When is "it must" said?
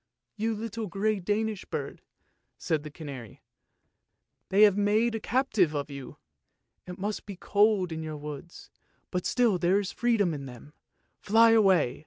6.93-7.27